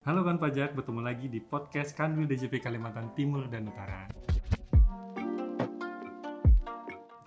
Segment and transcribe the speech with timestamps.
[0.00, 4.08] Halo Kawan Pajak, bertemu lagi di podcast Kanwil DJP Kalimantan Timur dan Utara.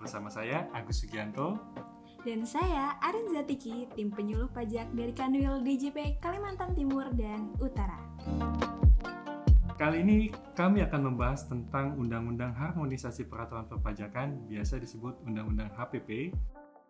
[0.02, 1.54] Bersama saya Agus Sugianto.
[2.26, 8.02] Dan saya Arin Zatiki, tim penyuluh pajak dari Kanwil DJP Kalimantan Timur dan Utara.
[9.78, 16.34] Kali ini kami akan membahas tentang Undang-Undang Harmonisasi Peraturan Perpajakan, biasa disebut Undang-Undang HPP,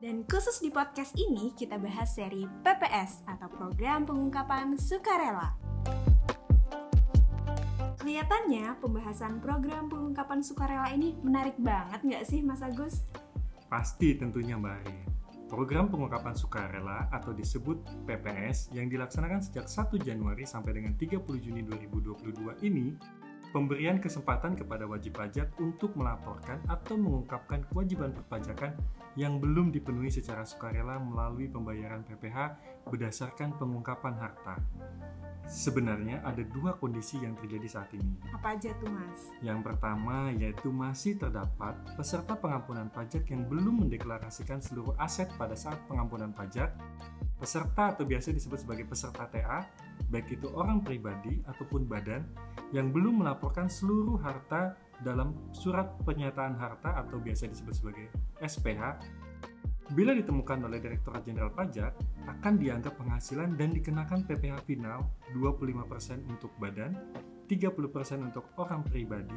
[0.00, 5.63] Dan khusus di podcast ini kita bahas seri PPS atau Program Pengungkapan Sukarela.
[8.04, 13.00] Kelihatannya pembahasan program pengungkapan sukarela ini menarik banget nggak sih Mas Agus?
[13.64, 15.08] Pasti tentunya Mbak Arin.
[15.48, 21.64] Program pengungkapan sukarela atau disebut PPS yang dilaksanakan sejak 1 Januari sampai dengan 30 Juni
[21.64, 22.92] 2022 ini
[23.56, 28.76] pemberian kesempatan kepada wajib pajak untuk melaporkan atau mengungkapkan kewajiban perpajakan
[29.16, 32.52] yang belum dipenuhi secara sukarela melalui pembayaran PPh
[32.84, 34.60] berdasarkan pengungkapan harta.
[35.44, 38.16] Sebenarnya ada dua kondisi yang terjadi saat ini.
[38.32, 39.28] Apa aja tuh Mas?
[39.44, 45.78] Yang pertama yaitu masih terdapat peserta pengampunan pajak yang belum mendeklarasikan seluruh aset pada saat
[45.84, 46.72] pengampunan pajak.
[47.36, 49.68] Peserta atau biasa disebut sebagai peserta TA,
[50.08, 52.24] baik itu orang pribadi ataupun badan
[52.72, 58.06] yang belum melaporkan seluruh harta dalam surat pernyataan harta atau biasa disebut sebagai
[58.40, 59.02] SPH
[59.92, 61.92] Bila ditemukan oleh Direktorat Jenderal Pajak,
[62.24, 66.96] akan dianggap penghasilan dan dikenakan PPh final 25% untuk badan,
[67.44, 69.36] 30% untuk orang pribadi,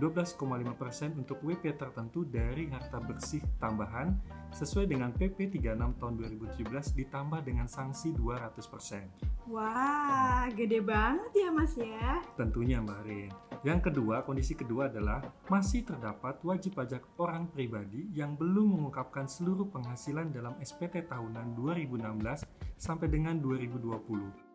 [0.00, 4.16] 12,5% untuk WP tertentu dari harta bersih tambahan
[4.56, 6.14] sesuai dengan PP 36 tahun
[6.56, 9.52] 2017 ditambah dengan sanksi 200%.
[9.52, 12.24] Wah, gede banget ya Mas ya.
[12.40, 13.32] Tentunya Mbak Rin.
[13.62, 19.70] Yang kedua, kondisi kedua adalah masih terdapat wajib pajak orang pribadi yang belum mengungkapkan seluruh
[19.70, 22.42] penghasilan dalam SPT tahunan 2016
[22.74, 24.50] sampai dengan 2020.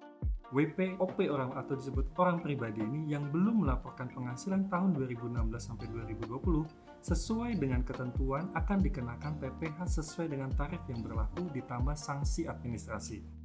[0.48, 5.88] WP OP orang atau disebut orang pribadi ini yang belum melaporkan penghasilan tahun 2016 sampai
[5.92, 6.68] 2020
[7.04, 13.37] sesuai dengan ketentuan akan dikenakan PPh sesuai dengan tarif yang berlaku ditambah sanksi administrasi.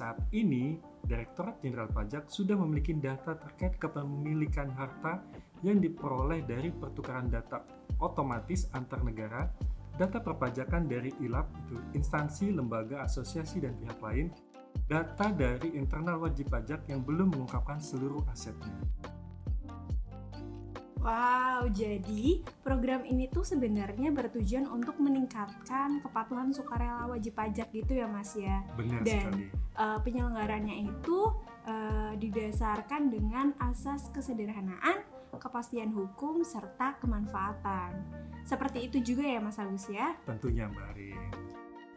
[0.00, 5.20] Saat ini, Direktorat Jenderal Pajak sudah memiliki data terkait kepemilikan harta
[5.60, 7.60] yang diperoleh dari pertukaran data
[8.00, 9.52] otomatis antar negara,
[10.00, 14.32] data perpajakan dari ILAP, itu instansi, lembaga, asosiasi, dan pihak lain,
[14.88, 18.72] data dari internal wajib pajak yang belum mengungkapkan seluruh asetnya.
[21.00, 28.04] Wow, jadi program ini tuh sebenarnya bertujuan untuk meningkatkan kepatuhan sukarela wajib pajak gitu ya
[28.04, 28.60] Mas ya.
[28.76, 29.44] Benar Dan sekali.
[29.80, 31.18] uh, penyelenggarannya itu
[31.64, 35.00] uh, didasarkan dengan asas kesederhanaan,
[35.40, 37.96] kepastian hukum, serta kemanfaatan.
[38.44, 40.12] Seperti itu juga ya Mas Agus ya?
[40.28, 41.20] Tentunya Mbak Arin.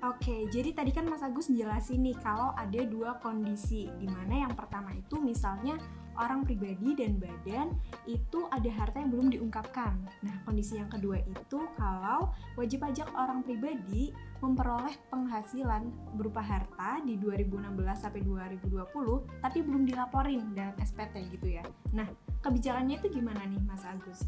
[0.04, 4.52] Oke, jadi tadi kan Mas Agus jelasin nih kalau ada dua kondisi, di mana yang
[4.56, 5.80] pertama itu misalnya
[6.20, 7.74] orang pribadi dan badan
[8.06, 9.96] itu ada harta yang belum diungkapkan.
[10.24, 14.12] Nah, kondisi yang kedua itu kalau wajib pajak orang pribadi
[14.44, 15.88] memperoleh penghasilan
[16.20, 17.64] berupa harta di 2016
[17.96, 21.64] sampai 2020 tapi belum dilaporin dalam SPT gitu ya.
[21.96, 22.06] Nah,
[22.44, 24.28] kebijakannya itu gimana nih Mas Agus?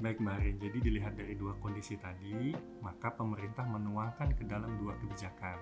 [0.00, 4.96] Baik Mbak Arin, jadi dilihat dari dua kondisi tadi, maka pemerintah menuangkan ke dalam dua
[4.98, 5.56] kebijakan.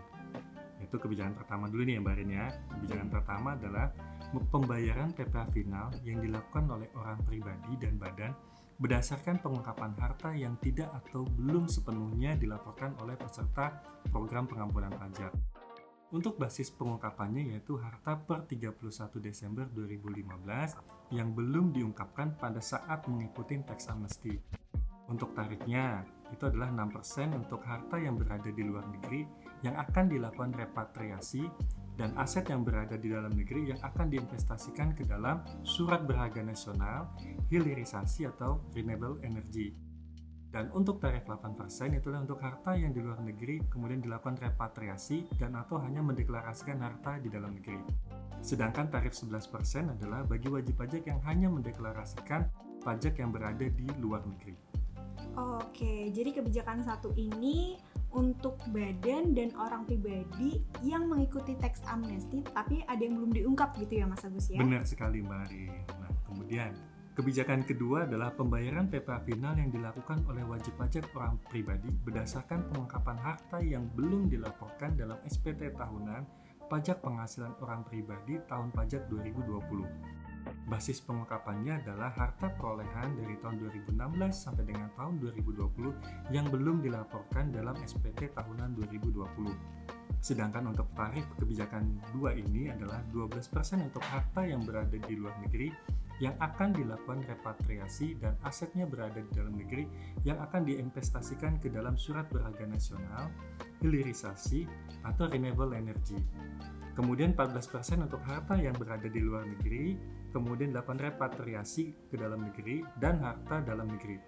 [0.80, 2.46] Itu kebijakan pertama dulu nih ya Mbak Arin ya.
[2.72, 3.92] Kebijakan pertama adalah
[4.30, 8.32] pembayaran PPh final yang dilakukan oleh orang pribadi dan badan
[8.80, 15.34] berdasarkan pengungkapan harta yang tidak atau belum sepenuhnya dilaporkan oleh peserta program pengampunan pajak.
[16.10, 18.82] Untuk basis pengungkapannya yaitu harta per 31
[19.22, 24.34] Desember 2015 yang belum diungkapkan pada saat mengikuti tax amnesty.
[25.06, 29.26] Untuk tarifnya, itu adalah 6% untuk harta yang berada di luar negeri
[29.62, 31.46] yang akan dilakukan repatriasi
[32.00, 37.12] dan aset yang berada di dalam negeri yang akan diinvestasikan ke dalam surat berharga nasional,
[37.53, 39.77] hilirisasi atau renewable energy.
[40.49, 41.61] Dan untuk tarif 8%
[42.00, 47.21] itulah untuk harta yang di luar negeri kemudian dilakukan repatriasi dan atau hanya mendeklarasikan harta
[47.21, 47.84] di dalam negeri.
[48.41, 52.49] Sedangkan tarif 11% adalah bagi wajib pajak yang hanya mendeklarasikan
[52.81, 54.56] pajak yang berada di luar negeri.
[55.37, 57.79] Oke, jadi kebijakan satu ini
[58.10, 64.02] untuk badan dan orang pribadi yang mengikuti teks amnesti tapi ada yang belum diungkap gitu
[64.02, 64.58] ya Mas Agus ya?
[64.58, 65.64] Benar sekali Mbak Ari.
[65.98, 66.72] Nah, kemudian
[67.14, 73.18] kebijakan kedua adalah pembayaran PPh final yang dilakukan oleh wajib pajak orang pribadi berdasarkan pengungkapan
[73.18, 76.22] harta yang belum dilaporkan dalam SPT tahunan
[76.70, 80.19] pajak penghasilan orang pribadi tahun pajak 2020.
[80.70, 83.58] Basis pengungkapannya adalah harta perolehan dari tahun
[83.90, 83.96] 2016
[84.31, 89.90] sampai dengan tahun 2020 yang belum dilaporkan dalam SPT tahunan 2020.
[90.20, 93.50] Sedangkan untuk tarif kebijakan dua ini adalah 12%
[93.81, 95.72] untuk harta yang berada di luar negeri
[96.20, 99.88] yang akan dilakukan repatriasi dan asetnya berada di dalam negeri
[100.28, 103.32] yang akan diinvestasikan ke dalam surat berharga nasional,
[103.81, 104.69] hilirisasi,
[105.08, 106.20] atau renewable energy.
[106.93, 109.96] Kemudian 14% untuk harta yang berada di luar negeri,
[110.31, 114.19] kemudian 8 repatriasi ke dalam negeri dan harta dalam negeri.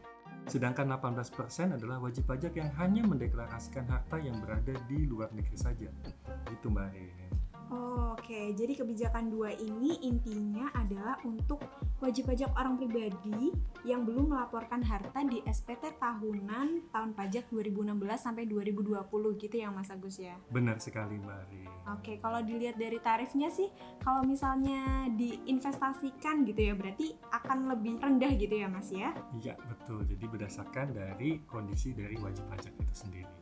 [0.46, 5.86] Sedangkan 18% adalah wajib pajak yang hanya mendeklarasikan harta yang berada di luar negeri saja.
[6.50, 7.41] Itu Mbak Rin.
[7.72, 11.58] Oh, Oke, jadi kebijakan dua ini intinya adalah untuk
[11.98, 13.50] wajib pajak orang pribadi
[13.82, 19.02] yang belum melaporkan harta di SPT tahunan tahun pajak 2016 sampai 2020
[19.42, 20.38] gitu ya Mas Agus ya.
[20.54, 21.68] Benar sekali Mbak Rin.
[21.98, 23.66] Oke, kalau dilihat dari tarifnya sih,
[23.98, 29.18] kalau misalnya diinvestasikan gitu ya, berarti akan lebih rendah gitu ya Mas ya?
[29.34, 33.34] Iya betul, jadi berdasarkan dari kondisi dari wajib pajak itu sendiri.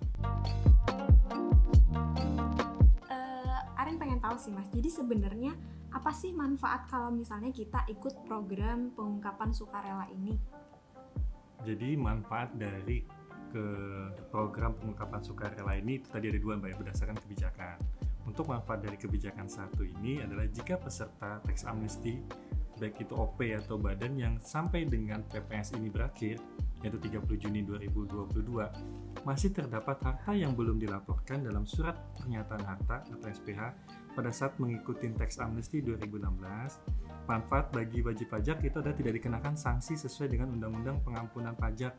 [3.98, 5.52] Pengen tahu sih Mas, jadi sebenarnya
[5.90, 10.38] apa sih manfaat kalau misalnya kita ikut program pengungkapan sukarela ini?
[11.66, 13.04] Jadi manfaat dari
[13.50, 13.66] ke
[14.30, 17.76] program pengungkapan sukarela ini itu tadi ada dua mbak ya berdasarkan kebijakan.
[18.24, 22.22] Untuk manfaat dari kebijakan satu ini adalah jika peserta tax amnesty
[22.80, 26.40] baik itu OP atau badan yang sampai dengan PPS ini berakhir
[26.80, 33.26] yaitu 30 Juni 2022 masih terdapat harta yang belum dilaporkan dalam surat pernyataan harta atau
[33.28, 33.60] SPH
[34.16, 39.94] pada saat mengikuti tax amnesty 2016 manfaat bagi wajib pajak itu adalah tidak dikenakan sanksi
[39.94, 41.94] sesuai dengan Undang-Undang Pengampunan Pajak.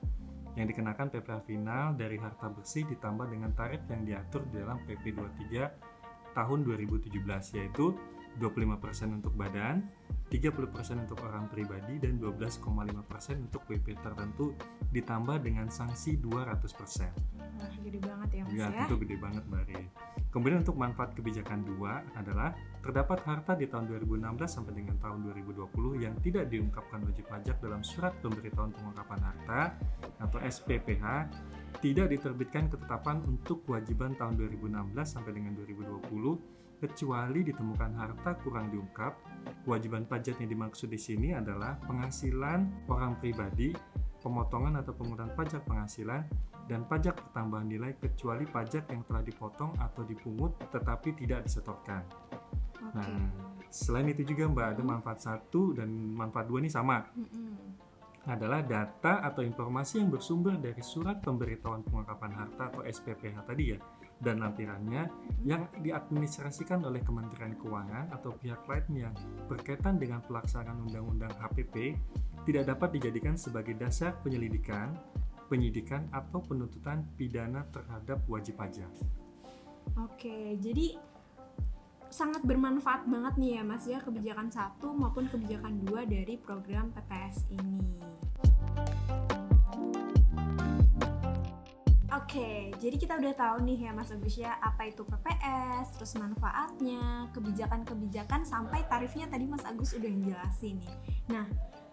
[0.59, 5.15] Yang dikenakan PPh final dari harta bersih ditambah dengan tarif yang diatur di dalam PP
[5.15, 7.95] 23 tahun 2017 yaitu
[8.39, 9.83] 25% untuk badan,
[10.31, 12.63] 30% untuk orang pribadi dan 12,5%
[13.51, 14.55] untuk WP tertentu
[14.95, 17.11] ditambah dengan sanksi 200%.
[17.59, 18.87] Wah, gede banget ya Mas Ya, ya.
[18.87, 19.83] itu gede banget Mbak Ri.
[20.31, 25.99] Kemudian untuk manfaat kebijakan dua adalah terdapat harta di tahun 2016 sampai dengan tahun 2020
[25.99, 29.75] yang tidak diungkapkan wajib pajak dalam surat pemberitahuan pengungkapan harta
[30.23, 31.05] atau SPPH
[31.83, 39.13] tidak diterbitkan ketetapan untuk kewajiban tahun 2016 sampai dengan 2020 kecuali ditemukan harta kurang diungkap.
[39.61, 43.69] Kewajiban pajak yang dimaksud di sini adalah penghasilan orang pribadi,
[44.25, 46.25] pemotongan atau pengurangan pajak penghasilan,
[46.65, 52.01] dan pajak pertambahan nilai kecuali pajak yang telah dipotong atau dipungut tetapi tidak disetorkan.
[52.81, 52.97] Oke.
[52.97, 53.29] Nah,
[53.69, 57.05] selain itu juga Mbak ada manfaat satu dan manfaat dua ini sama
[58.29, 63.77] adalah data atau informasi yang bersumber dari surat pemberitahuan pengungkapan harta atau SPPH tadi ya
[64.21, 65.09] dan lampirannya
[65.41, 69.13] yang diadministrasikan oleh Kementerian Keuangan atau pihak lain yang
[69.49, 71.97] berkaitan dengan pelaksanaan Undang-Undang HPP
[72.45, 74.93] tidak dapat dijadikan sebagai dasar penyelidikan,
[75.49, 78.89] penyidikan atau penuntutan pidana terhadap wajib pajak.
[79.97, 80.95] Oke, jadi
[82.11, 87.49] sangat bermanfaat banget nih ya Mas ya kebijakan satu maupun kebijakan dua dari program PPS
[87.49, 87.97] ini.
[92.31, 97.27] Oke, jadi kita udah tahu nih ya Mas Agus ya apa itu PPS, terus manfaatnya,
[97.35, 100.95] kebijakan-kebijakan sampai tarifnya tadi Mas Agus udah jelasin nih.
[101.27, 101.43] Nah,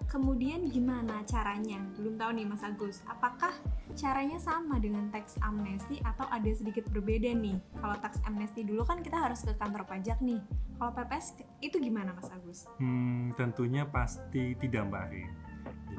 [0.07, 1.83] kemudian gimana caranya?
[1.99, 3.51] Belum tahu nih Mas Agus, apakah
[3.99, 7.59] caranya sama dengan tax amnesty atau ada sedikit berbeda nih?
[7.75, 10.39] Kalau tax amnesty dulu kan kita harus ke kantor pajak nih.
[10.79, 11.35] Kalau PPS
[11.67, 12.71] itu gimana Mas Agus?
[12.79, 15.48] Hmm, tentunya pasti tidak Mbak Rin.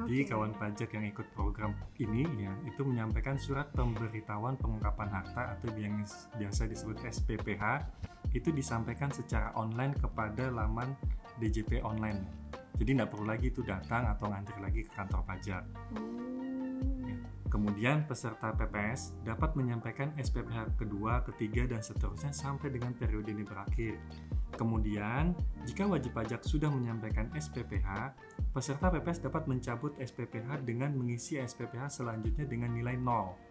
[0.06, 0.30] Jadi Oke.
[0.32, 6.00] kawan pajak yang ikut program ini ya itu menyampaikan surat pemberitahuan pengungkapan harta atau yang
[6.36, 7.84] biasa disebut SPPH
[8.32, 10.96] itu disampaikan secara online kepada laman
[11.42, 12.24] DJP online.
[12.80, 15.64] Jadi tidak perlu lagi itu datang atau ngantri lagi ke kantor pajak.
[17.50, 23.98] Kemudian peserta PPS dapat menyampaikan SPPH kedua, ketiga, dan seterusnya sampai dengan periode ini berakhir.
[24.54, 25.32] Kemudian,
[25.64, 28.14] jika wajib pajak sudah menyampaikan SPPH,
[28.50, 33.50] peserta PPS dapat mencabut SPPH dengan mengisi SPPH selanjutnya dengan nilai 0.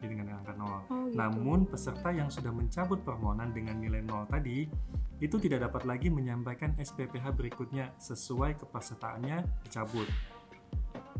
[0.00, 0.62] Jadi dengan angka 0.
[0.62, 0.74] Oh,
[1.10, 1.16] gitu.
[1.18, 4.66] Namun, peserta yang sudah mencabut permohonan dengan nilai 0 tadi,
[5.22, 10.06] itu tidak dapat lagi menyampaikan SPPH berikutnya sesuai kepesertaannya dicabut.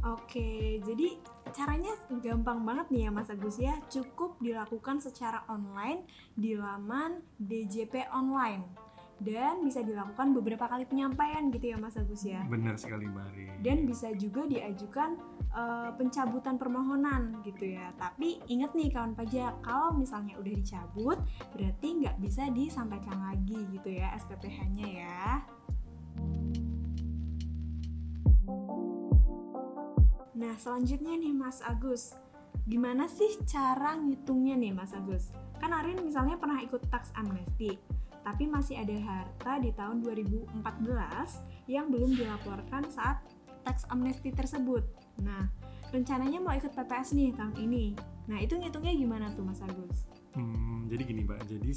[0.05, 1.17] Oke, jadi
[1.57, 3.73] caranya gampang banget nih ya Mas Agus ya.
[3.89, 6.05] Cukup dilakukan secara online
[6.37, 8.69] di laman DJP online.
[9.23, 12.43] Dan bisa dilakukan beberapa kali penyampaian gitu ya Mas Agus ya.
[12.51, 13.47] Benar sekali, Mbak Ri.
[13.63, 15.17] Dan bisa juga diajukan
[15.55, 17.95] eh, pencabutan permohonan gitu ya.
[17.95, 21.19] Tapi ingat nih kawan pajak, kalau misalnya udah dicabut,
[21.55, 25.25] berarti nggak bisa disampaikan lagi gitu ya SPPH-nya ya.
[30.35, 32.19] Nah, selanjutnya nih Mas Agus.
[32.67, 35.31] Gimana sih cara ngitungnya nih Mas Agus?
[35.65, 37.79] kan Arin misalnya pernah ikut tax amnesty
[38.25, 40.65] tapi masih ada harta di tahun 2014
[41.69, 43.21] yang belum dilaporkan saat
[43.63, 44.83] tax amnesty tersebut.
[45.21, 45.47] Nah,
[45.93, 47.95] rencananya mau ikut PPS nih tahun ini.
[48.27, 50.09] Nah, itu ngitungnya gimana tuh Mas Agus?
[50.35, 51.71] Hmm, jadi gini Mbak, jadi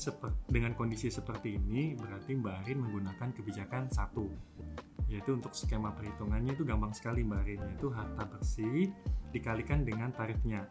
[0.50, 4.32] dengan kondisi seperti ini berarti Mbak Arin menggunakan kebijakan satu
[5.08, 8.92] yaitu untuk skema perhitungannya itu gampang sekali Mbak Arin yaitu harta bersih
[9.32, 10.68] dikalikan dengan tarifnya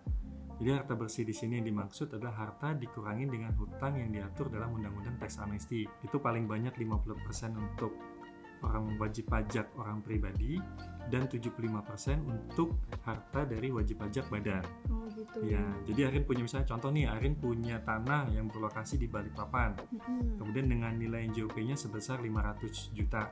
[0.56, 4.72] jadi harta bersih di sini yang dimaksud adalah harta dikurangi dengan hutang yang diatur dalam
[4.72, 5.84] Undang-Undang Teks Amnesti.
[6.00, 7.92] Itu paling banyak 50% untuk
[8.64, 10.56] orang wajib pajak orang pribadi
[11.12, 11.60] dan 75%
[12.24, 14.64] untuk harta dari wajib pajak badan.
[14.88, 15.44] Oh gitu.
[15.44, 19.76] Ya, jadi Arin punya misalnya contoh nih, Arin punya tanah yang berlokasi di Balikpapan.
[19.76, 20.40] Mm-hmm.
[20.40, 23.28] Kemudian dengan nilai NJOP-nya sebesar 500 juta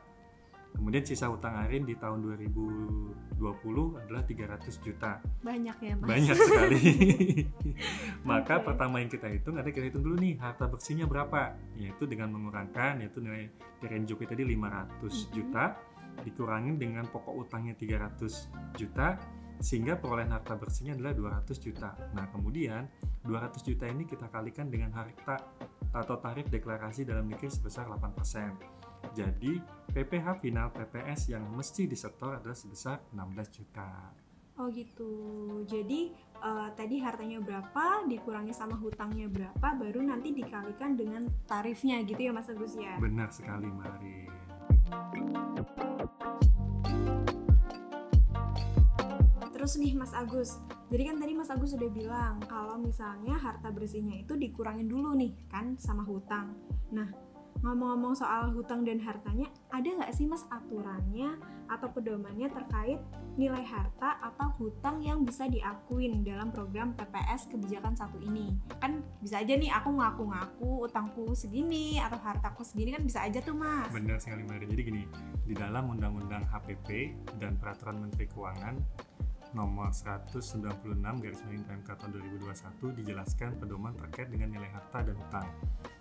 [0.74, 5.22] Kemudian sisa utang Arin di tahun 2020 adalah 300 juta.
[5.46, 6.08] Banyak ya, Mas.
[6.10, 6.82] Banyak sekali.
[8.28, 8.66] Maka okay.
[8.66, 11.54] pertama yang kita hitung ada kita hitung dulu nih harta bersihnya berapa?
[11.78, 15.10] Yaitu dengan mengurangkan yaitu nilai dari NJP tadi 500 mm -hmm.
[15.30, 15.64] juta
[16.22, 19.18] dikurangi dengan pokok utangnya 300 juta
[19.62, 21.94] sehingga perolehan harta bersihnya adalah 200 juta.
[22.12, 22.90] Nah, kemudian
[23.24, 25.40] 200 juta ini kita kalikan dengan harta
[25.94, 28.83] atau tarif deklarasi dalam negeri sebesar 8%.
[29.12, 29.60] Jadi
[29.92, 34.14] PPh final PPS yang mesti disetor adalah sebesar 16 juta.
[34.54, 35.10] Oh gitu.
[35.66, 42.30] Jadi uh, tadi hartanya berapa dikurangi sama hutangnya berapa baru nanti dikalikan dengan tarifnya gitu
[42.30, 42.94] ya Mas Agus ya.
[43.02, 44.30] Benar sekali Mari.
[49.50, 50.60] Terus nih Mas Agus,
[50.92, 55.32] jadi kan tadi Mas Agus sudah bilang kalau misalnya harta bersihnya itu dikurangin dulu nih
[55.48, 56.52] kan sama hutang.
[56.92, 57.23] Nah,
[57.64, 63.00] ngomong-ngomong soal hutang dan hartanya, ada nggak sih mas aturannya atau pedomannya terkait
[63.40, 68.52] nilai harta atau hutang yang bisa diakuin dalam program PPS kebijakan satu ini?
[68.76, 73.56] Kan bisa aja nih aku ngaku-ngaku utangku segini atau hartaku segini kan bisa aja tuh
[73.56, 73.88] mas.
[73.88, 74.68] Benar sekali Mary.
[74.68, 75.02] Jadi gini,
[75.48, 78.76] di dalam Undang-Undang HPP dan Peraturan Menteri Keuangan
[79.54, 82.10] nomor 196 garis miring PMK tahun
[82.42, 85.48] 2021 dijelaskan pedoman terkait dengan nilai harta dan hutang.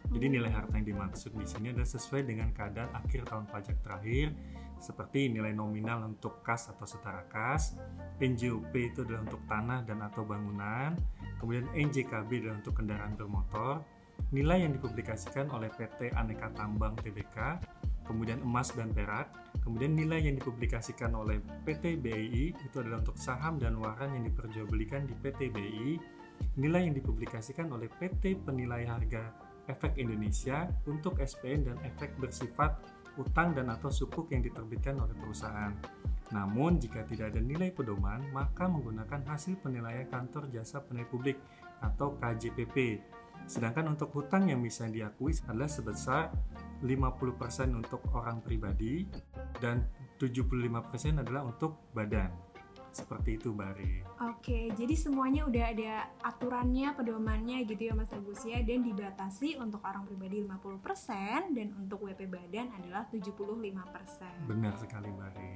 [0.10, 4.34] Jadi nilai harta yang dimaksud di sini adalah sesuai dengan keadaan akhir tahun pajak terakhir
[4.84, 7.80] seperti nilai nominal untuk kas atau setara kas,
[8.20, 10.92] NJOP itu adalah untuk tanah dan atau bangunan,
[11.40, 13.80] kemudian NJKB adalah untuk kendaraan bermotor,
[14.36, 17.64] nilai yang dipublikasikan oleh PT Aneka Tambang Tbk,
[18.04, 19.32] kemudian emas dan perak,
[19.64, 25.08] kemudian nilai yang dipublikasikan oleh PT BI itu adalah untuk saham dan waran yang diperjualbelikan
[25.08, 25.90] di PT BI,
[26.60, 32.84] nilai yang dipublikasikan oleh PT Penilai Harga efek Indonesia untuk SPN dan efek bersifat
[33.16, 35.72] utang dan atau sukuk yang diterbitkan oleh perusahaan.
[36.34, 41.38] Namun, jika tidak ada nilai pedoman, maka menggunakan hasil penilaian kantor jasa penilai publik
[41.86, 43.06] atau KJPP.
[43.46, 46.34] Sedangkan untuk hutang yang bisa diakui adalah sebesar
[46.84, 49.08] 50% untuk orang pribadi
[49.64, 49.88] dan
[50.20, 52.54] 75% adalah untuk badan.
[52.94, 54.06] Seperti itu, Bari.
[54.22, 59.82] Oke, jadi semuanya udah ada aturannya, pedomannya gitu ya Mas Agus ya dan dibatasi untuk
[59.82, 64.46] orang pribadi 50% dan untuk WP badan adalah 75%.
[64.46, 65.50] Benar sekali, Bari.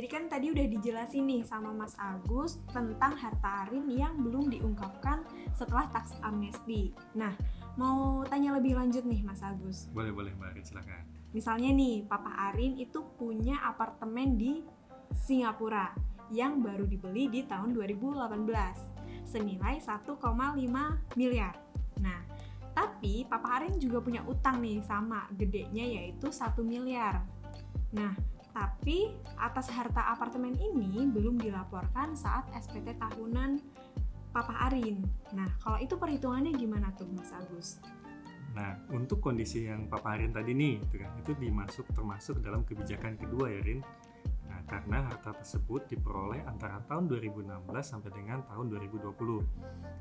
[0.00, 5.20] Jadi kan tadi udah dijelasin nih sama Mas Agus tentang harta Arin yang belum diungkapkan
[5.52, 6.96] setelah tax amnesty.
[7.12, 7.36] Nah,
[7.76, 9.92] mau tanya lebih lanjut nih Mas Agus.
[9.92, 11.04] Boleh, boleh Mbak Arin, silakan
[11.36, 14.64] Misalnya nih, Papa Arin itu punya apartemen di
[15.12, 15.92] Singapura
[16.32, 20.16] yang baru dibeli di tahun 2018 senilai 1,5
[21.12, 21.60] miliar.
[22.00, 22.24] Nah,
[22.72, 27.20] tapi Papa Arin juga punya utang nih sama gedenya yaitu 1 miliar.
[27.92, 33.62] Nah, tapi atas harta apartemen ini belum dilaporkan saat SPT tahunan
[34.30, 35.02] Papa Arin.
[35.34, 37.82] Nah, kalau itu perhitungannya gimana tuh Mas Agus?
[38.54, 43.46] Nah, untuk kondisi yang paparin tadi nih, itu kan, itu dimasuk termasuk dalam kebijakan kedua
[43.50, 43.82] ya, Rin.
[44.50, 47.46] Nah, karena harta tersebut diperoleh antara tahun 2016
[47.86, 49.46] sampai dengan tahun 2020.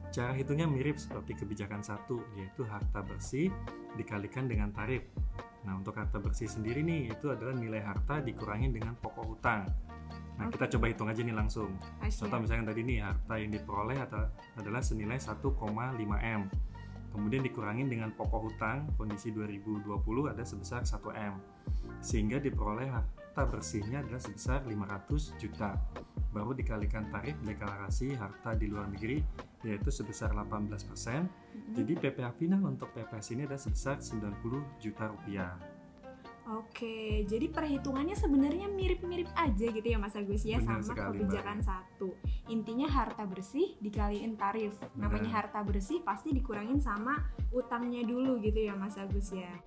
[0.10, 3.54] Cara hitungnya mirip seperti kebijakan satu, yaitu harta bersih
[3.98, 5.06] dikalikan dengan tarif.
[5.68, 9.68] Nah, untuk harta bersih sendiri nih, itu adalah nilai harta dikurangi dengan pokok hutang.
[10.40, 11.76] Nah, kita coba hitung aja nih langsung.
[12.00, 13.98] Contoh misalnya tadi nih, harta yang diperoleh
[14.56, 15.36] adalah senilai 1,5
[16.24, 16.42] M
[17.10, 19.90] kemudian dikurangi dengan pokok hutang kondisi 2020
[20.30, 21.36] ada sebesar 1M
[22.00, 22.90] sehingga diperoleh
[23.30, 25.78] harta bersihnya adalah sebesar 500 juta
[26.34, 29.22] baru dikalikan tarif deklarasi harta di luar negeri
[29.62, 31.78] yaitu sebesar 18% mm-hmm.
[31.78, 35.54] jadi PPh final untuk PPS ini adalah sebesar 90 juta rupiah
[36.50, 41.60] Oke, jadi perhitungannya sebenarnya mirip-mirip aja gitu ya Mas Agus ya Benar sama sekali, kebijakan
[41.62, 42.10] satu.
[42.50, 44.74] Intinya harta bersih dikaliin tarif.
[44.98, 45.46] Namanya Benar.
[45.46, 47.22] harta bersih pasti dikurangin sama
[47.54, 49.62] utangnya dulu gitu ya Mas Agus ya.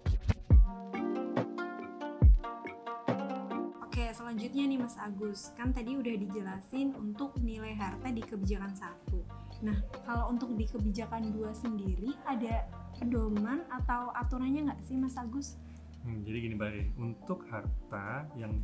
[4.23, 9.19] Selanjutnya nih Mas Agus, kan tadi udah dijelasin untuk nilai harta di kebijakan satu.
[9.67, 9.75] Nah,
[10.07, 12.71] kalau untuk di kebijakan dua sendiri ada
[13.03, 15.59] pedoman atau aturannya nggak sih Mas Agus?
[16.07, 18.63] Hmm, jadi gini Bari, untuk harta yang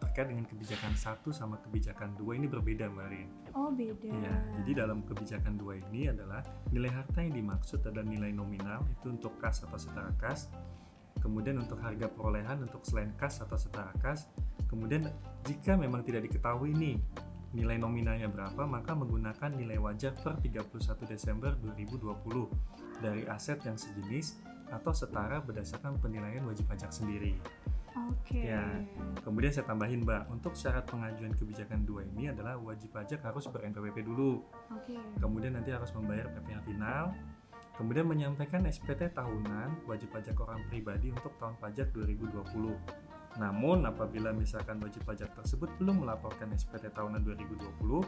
[0.00, 3.28] terkait dengan kebijakan satu sama kebijakan dua ini berbeda Mbak Rin.
[3.52, 4.08] Oh beda.
[4.08, 6.40] Ya, jadi dalam kebijakan dua ini adalah
[6.72, 10.48] nilai harta yang dimaksud adalah nilai nominal itu untuk kas atau setara kas.
[11.20, 14.32] Kemudian untuk harga perolehan untuk selain kas atau setara kas.
[14.68, 15.08] Kemudian
[15.48, 16.96] jika memang tidak diketahui nih
[17.56, 20.68] nilai nominalnya berapa, maka menggunakan nilai wajar per 31
[21.08, 24.36] Desember 2020 dari aset yang sejenis
[24.68, 27.40] atau setara berdasarkan penilaian wajib pajak sendiri.
[27.96, 28.52] Oke.
[28.52, 28.64] Ya.
[29.24, 34.04] Kemudian saya tambahin Mbak, untuk syarat pengajuan kebijakan dua ini adalah wajib pajak harus ber-NPWP
[34.04, 34.44] dulu.
[34.70, 35.00] Oke.
[35.18, 37.16] Kemudian nanti harus membayar PPh final.
[37.80, 43.07] Kemudian menyampaikan SPT tahunan wajib pajak orang pribadi untuk tahun pajak 2020.
[43.38, 48.02] Namun apabila misalkan wajib pajak tersebut belum melaporkan SPT tahunan 2020,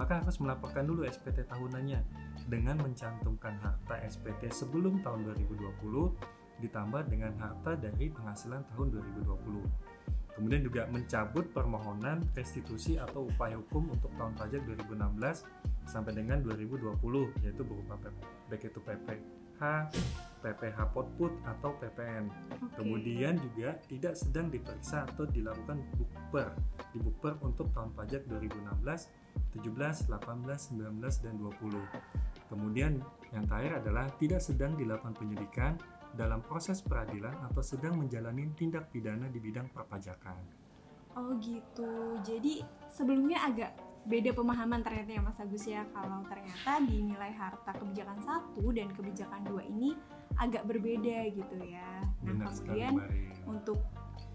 [0.00, 2.00] maka harus melaporkan dulu SPT tahunannya
[2.48, 8.86] dengan mencantumkan harta SPT sebelum tahun 2020 ditambah dengan harta dari penghasilan tahun
[9.20, 9.92] 2020.
[10.32, 15.44] Kemudian juga mencabut permohonan restitusi atau upaya hukum untuk tahun pajak 2016
[15.84, 16.96] sampai dengan 2020
[17.44, 18.00] yaitu berupa
[18.48, 19.60] baik itu PPH,
[20.42, 22.26] PPH Potput atau PPN.
[22.28, 22.82] Oke.
[22.82, 26.50] Kemudian juga tidak sedang diperiksa atau dilakukan bukper
[26.90, 32.50] di bukper untuk tahun pajak 2016, 17, 18, 19 dan 20.
[32.50, 32.92] Kemudian
[33.30, 35.78] yang terakhir adalah tidak sedang dilakukan penyidikan
[36.12, 40.36] dalam proses peradilan atau sedang menjalani tindak pidana di bidang perpajakan.
[41.16, 42.20] Oh gitu.
[42.24, 43.72] Jadi sebelumnya agak
[44.02, 48.90] beda pemahaman ternyata ya Mas Agus ya kalau ternyata di nilai harta kebijakan satu dan
[48.90, 49.94] kebijakan dua ini
[50.38, 52.06] agak berbeda gitu ya.
[52.22, 52.94] Nah Benar kemudian
[53.44, 53.78] untuk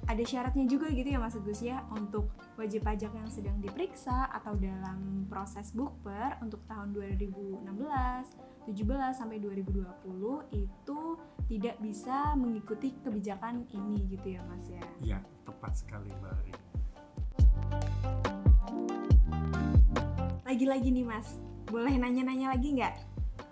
[0.08, 4.56] ada syaratnya juga gitu ya Mas Agus ya untuk wajib pajak yang sedang diperiksa atau
[4.56, 9.84] dalam proses bukper untuk tahun 2016, 17 sampai 2020
[10.56, 11.00] itu
[11.52, 14.84] tidak bisa mengikuti kebijakan ini gitu ya Mas ya.
[15.04, 16.54] Ya, tepat sekali, Mbak Ari.
[20.48, 21.36] Lagi-lagi nih Mas,
[21.67, 22.95] boleh nanya-nanya lagi nggak?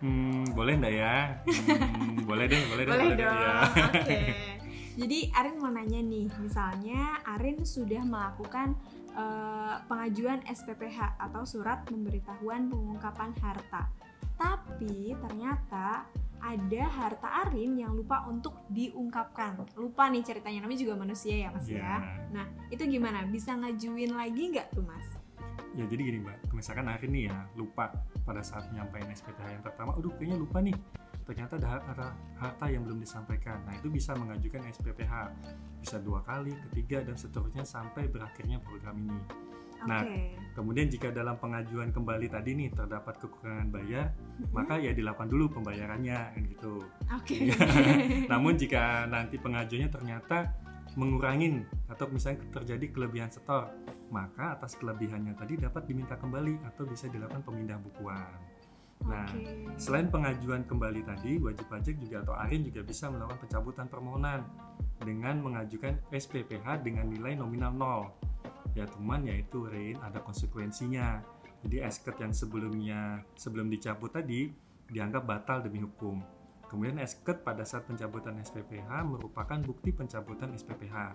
[0.06, 1.16] Hmm, boleh nggak ya?
[1.42, 2.92] Hmm, boleh deh, boleh deh.
[2.94, 3.26] Boleh dong.
[3.34, 3.56] ya.
[3.90, 4.20] Oke.
[5.02, 8.78] Jadi Arin mau nanya nih, misalnya Arin sudah melakukan
[9.12, 13.90] eh, pengajuan SPPH atau surat pemberitahuan pengungkapan harta.
[14.38, 16.06] Tapi ternyata
[16.40, 19.66] ada harta Arin yang lupa untuk diungkapkan.
[19.76, 21.82] Lupa nih ceritanya, namanya juga manusia ya Mas Ya.
[21.82, 21.96] ya.
[22.32, 23.26] Nah, itu gimana?
[23.26, 25.08] Bisa ngajuin lagi nggak tuh Mas?
[25.76, 27.92] Ya jadi gini mbak, misalkan hari ini ya lupa
[28.24, 30.76] pada saat menyampaikan SPTH yang pertama, aduh kayaknya lupa nih,
[31.28, 32.08] ternyata ada harta,
[32.40, 33.60] harta yang belum disampaikan.
[33.68, 35.14] Nah itu bisa mengajukan SPPH,
[35.84, 39.20] bisa dua kali, ketiga dan seterusnya sampai berakhirnya program ini.
[39.84, 39.88] Oke.
[39.92, 40.02] Nah,
[40.56, 44.56] Kemudian jika dalam pengajuan kembali tadi nih terdapat kekurangan bayar, Mm-mm.
[44.56, 46.80] maka ya dilakukan dulu pembayarannya kan gitu.
[47.12, 47.52] Oke.
[48.32, 50.56] Namun jika nanti pengajuannya ternyata
[50.96, 53.72] mengurangin atau misalnya terjadi kelebihan setor,
[54.10, 58.36] maka atas kelebihannya tadi dapat diminta kembali atau bisa dilakukan pemindah bukuan.
[59.04, 59.76] Nah, Oke.
[59.76, 64.42] Selain pengajuan kembali tadi, wajib pajak juga atau ARIN juga bisa melakukan pencabutan permohonan
[65.04, 68.74] dengan mengajukan SPPH dengan nilai nominal 0.
[68.74, 71.22] Ya teman yaitu Rin ada konsekuensinya.
[71.68, 74.54] Jadi esket yang sebelumnya sebelum dicabut tadi
[74.90, 76.35] dianggap batal demi hukum.
[76.66, 81.14] Kemudian esket pada saat pencabutan SPPH merupakan bukti pencabutan SPPH.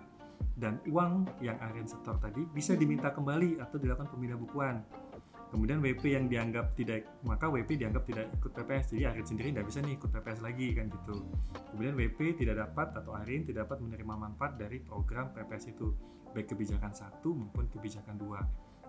[0.56, 4.80] Dan uang yang Arin setor tadi bisa diminta kembali atau dilakukan pemindah bukuan.
[5.50, 8.94] Kemudian WP yang dianggap tidak maka WP dianggap tidak ikut PPS.
[8.94, 11.16] Jadi Arin sendiri tidak bisa nih ikut PPS lagi kan gitu.
[11.74, 15.90] Kemudian WP tidak dapat atau Arin tidak dapat menerima manfaat dari program PPS itu
[16.30, 18.40] baik kebijakan satu maupun kebijakan dua.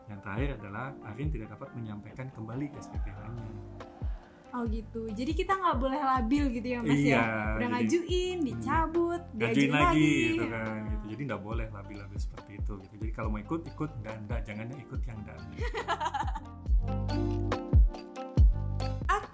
[0.05, 3.49] Yang terakhir adalah Arin tidak dapat menyampaikan kembali SPPH-nya.
[4.51, 5.07] Oh gitu.
[5.09, 7.23] Jadi kita nggak boleh labil gitu ya Mas Iya, ya.
[7.23, 10.11] Udah jadi- ngajuin, dicabut, Ngajuin diajuin lagi lagi.
[10.29, 11.05] gitu kan gitu.
[11.07, 12.93] Jadi nggak boleh labil-labil seperti itu gitu.
[12.93, 15.37] Jadi kalau mau ikut ikut enggak enggak jangan ikut yang enggak.
[15.39, 15.59] Oke,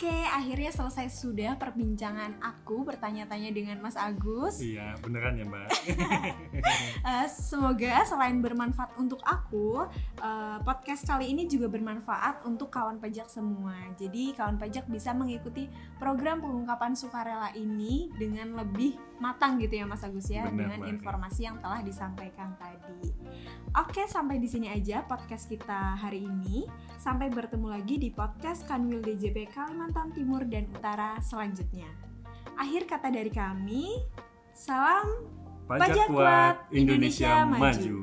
[0.08, 4.64] Oke, akhirnya selesai sudah perbincangan aku bertanya-tanya dengan Mas Agus.
[4.64, 5.68] Iya, beneran ya Mbak.
[7.04, 9.84] Uh, semoga selain bermanfaat untuk aku,
[10.24, 13.76] uh, podcast kali ini juga bermanfaat untuk kawan pajak semua.
[14.00, 15.68] Jadi kawan pajak bisa mengikuti
[16.00, 20.94] program pengungkapan sukarela ini dengan lebih matang gitu ya Mas Agus ya, Benar dengan banget.
[20.98, 23.10] informasi yang telah disampaikan tadi.
[23.74, 26.66] Oke, sampai di sini aja podcast kita hari ini.
[26.98, 31.90] Sampai bertemu lagi di podcast Kanwil DJP Kalimantan Timur dan Utara selanjutnya.
[32.58, 34.02] Akhir kata dari kami,
[34.54, 35.06] salam
[35.68, 37.60] Pajak, Pajak kuat, Indonesia, Indonesia maju.
[37.60, 37.98] maju.